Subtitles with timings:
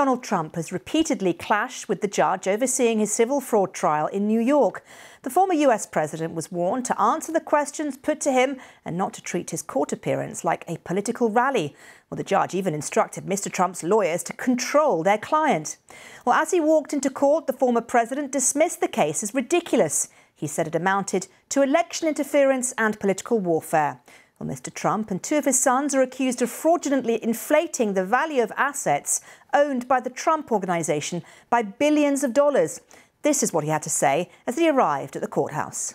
[0.00, 4.40] Donald Trump has repeatedly clashed with the judge overseeing his civil fraud trial in New
[4.40, 4.82] York.
[5.24, 9.12] The former US president was warned to answer the questions put to him and not
[9.12, 11.76] to treat his court appearance like a political rally.
[12.08, 13.52] Well, the judge even instructed Mr.
[13.52, 15.76] Trump's lawyers to control their client.
[16.24, 20.08] Well, as he walked into court, the former president dismissed the case as ridiculous.
[20.34, 24.00] He said it amounted to election interference and political warfare.
[24.40, 24.72] Well, Mr.
[24.72, 29.20] Trump and two of his sons are accused of fraudulently inflating the value of assets
[29.52, 32.80] owned by the Trump Organization by billions of dollars.
[33.20, 35.94] This is what he had to say as he arrived at the courthouse.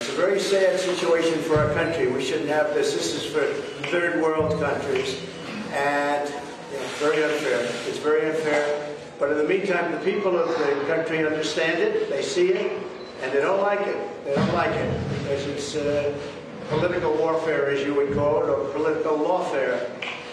[0.00, 2.08] It's a very sad situation for our country.
[2.08, 2.94] We shouldn't have this.
[2.94, 3.44] This is for
[3.90, 5.20] third world countries.
[5.70, 6.28] And
[6.72, 7.60] it's very unfair.
[7.86, 8.92] It's very unfair.
[9.20, 12.82] But in the meantime, the people of the country understand it, they see it,
[13.22, 14.24] and they don't like it.
[14.24, 15.76] They don't like it because it's.
[15.76, 16.18] Uh,
[16.68, 19.90] political warfare, as you would call it, or political lawfare.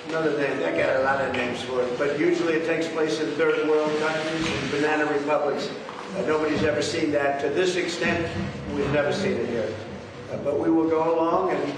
[0.10, 0.58] Another name.
[0.58, 1.98] I got a lot of names for it.
[1.98, 5.70] But usually it takes place in third world countries and banana republics.
[6.18, 8.30] Uh, nobody's ever seen that to this extent.
[8.76, 9.74] We've never seen it here.
[10.32, 11.74] Uh, but we will go along and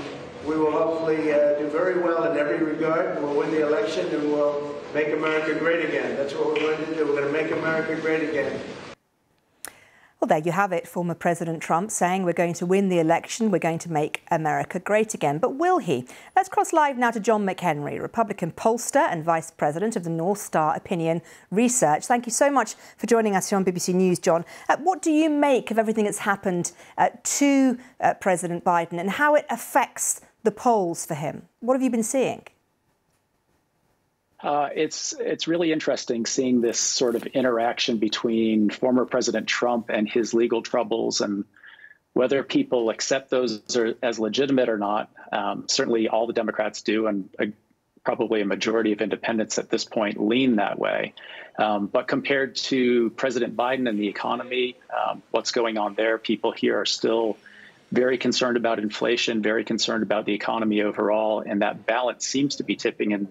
[0.46, 3.22] we will hopefully uh, do very well in every regard.
[3.22, 6.16] We'll win the election and we'll make America great again.
[6.16, 7.06] That's what we're going to do.
[7.06, 8.60] We're going to make America great again.
[10.24, 13.52] Well, there you have it, former President Trump saying we're going to win the election,
[13.52, 15.38] we're going to make America great again.
[15.38, 16.08] But will he?
[16.34, 20.40] Let's cross live now to John McHenry, Republican pollster and Vice President of the North
[20.40, 22.06] Star Opinion Research.
[22.06, 24.46] Thank you so much for joining us here on BBC News, John.
[24.70, 29.10] Uh, what do you make of everything that's happened uh, to uh, President Biden and
[29.10, 31.50] how it affects the polls for him?
[31.60, 32.44] What have you been seeing?
[34.44, 40.08] Uh, it's it's really interesting seeing this sort of interaction between former President Trump and
[40.08, 41.46] his legal troubles, and
[42.12, 43.62] whether people accept those
[44.04, 45.10] as legitimate or not.
[45.32, 47.30] Um, certainly, all the Democrats do, and
[48.04, 51.14] probably a majority of independents at this point lean that way.
[51.58, 56.18] Um, but compared to President Biden and the economy, um, what's going on there?
[56.18, 57.38] People here are still
[57.94, 62.64] very concerned about inflation, very concerned about the economy overall, and that balance seems to
[62.64, 63.30] be tipping in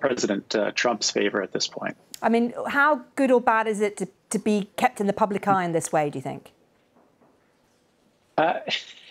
[0.00, 1.96] President uh, Trump's favor at this point.
[2.22, 5.46] I mean, how good or bad is it to, to be kept in the public
[5.46, 6.52] eye in this way, do you think?
[8.38, 8.60] Uh,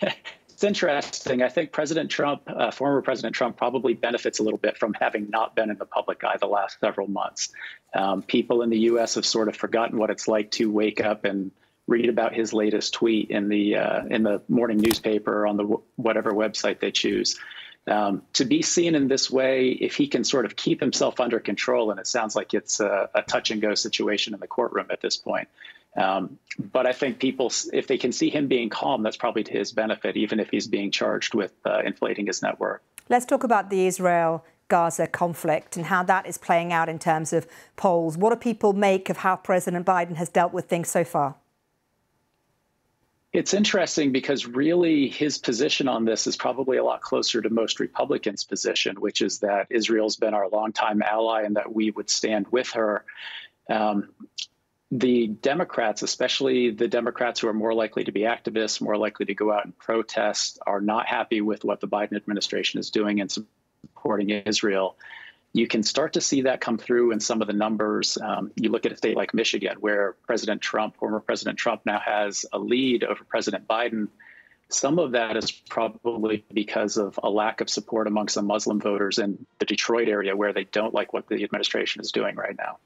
[0.00, 1.42] it's interesting.
[1.42, 5.30] I think President Trump, uh, former President Trump, probably benefits a little bit from having
[5.30, 7.52] not been in the public eye the last several months.
[7.94, 9.14] Um, people in the U.S.
[9.14, 11.50] have sort of forgotten what it's like to wake up and
[11.86, 15.64] read about his latest tweet in the uh, in the morning newspaper or on the
[15.96, 17.38] whatever website they choose.
[17.88, 21.38] Um, to be seen in this way, if he can sort of keep himself under
[21.38, 24.86] control, and it sounds like it's a, a touch and go situation in the courtroom
[24.90, 25.48] at this point.
[25.96, 29.52] Um, but I think people, if they can see him being calm, that's probably to
[29.52, 32.80] his benefit, even if he's being charged with uh, inflating his net worth.
[33.08, 37.32] Let's talk about the Israel Gaza conflict and how that is playing out in terms
[37.32, 38.18] of polls.
[38.18, 41.36] What do people make of how President Biden has dealt with things so far?
[43.36, 47.80] It's interesting because really his position on this is probably a lot closer to most
[47.80, 52.46] Republicans' position, which is that Israel's been our longtime ally and that we would stand
[52.50, 53.04] with her.
[53.68, 54.08] Um,
[54.90, 59.34] the Democrats, especially the Democrats who are more likely to be activists, more likely to
[59.34, 63.28] go out and protest, are not happy with what the Biden administration is doing in
[63.28, 64.96] supporting Israel
[65.56, 68.18] you can start to see that come through in some of the numbers.
[68.20, 71.98] Um, you look at a state like Michigan, where President Trump, former President Trump, now
[71.98, 74.08] has a lead over President Biden.
[74.68, 79.18] Some of that is probably because of a lack of support among some Muslim voters
[79.18, 82.76] in the Detroit area, where they don't like what the administration is doing right now.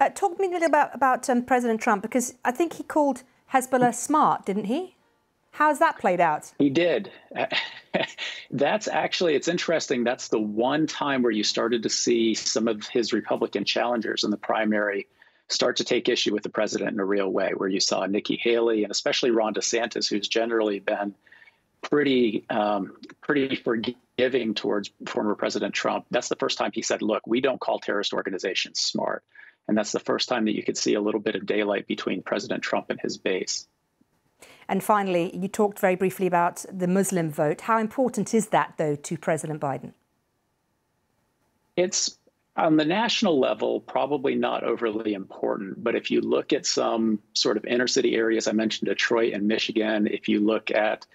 [0.00, 2.82] Uh, talk to me a little about about um, President Trump, because I think he
[2.82, 3.22] called
[3.52, 4.95] Hezbollah smart, didn't he?
[5.56, 6.52] How's that played out?
[6.58, 7.10] He did.
[8.50, 10.04] That's actually, it's interesting.
[10.04, 14.30] That's the one time where you started to see some of his Republican challengers in
[14.30, 15.06] the primary
[15.48, 18.36] start to take issue with the president in a real way, where you saw Nikki
[18.36, 21.14] Haley and especially Ron DeSantis, who's generally been
[21.80, 26.04] pretty um, pretty forgiving towards former President Trump.
[26.10, 29.24] That's the first time he said, "Look, we don't call terrorist organizations smart,"
[29.68, 32.22] and that's the first time that you could see a little bit of daylight between
[32.22, 33.66] President Trump and his base.
[34.68, 37.62] And finally, you talked very briefly about the Muslim vote.
[37.62, 39.92] How important is that, though, to President Biden?
[41.76, 42.18] It's
[42.56, 45.84] on the national level, probably not overly important.
[45.84, 49.46] But if you look at some sort of inner city areas, I mentioned Detroit and
[49.46, 51.06] Michigan, if you look at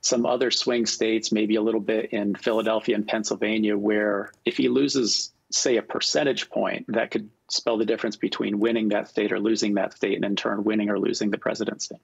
[0.00, 4.68] some other swing states, maybe a little bit in Philadelphia and Pennsylvania, where if he
[4.68, 9.38] loses, say, a percentage point, that could spell the difference between winning that state or
[9.38, 11.96] losing that state, and in turn, winning or losing the presidency.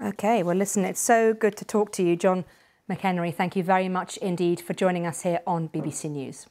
[0.00, 2.44] Okay, well, listen, it's so good to talk to you, John
[2.88, 3.34] McHenry.
[3.34, 6.46] Thank you very much indeed for joining us here on BBC News.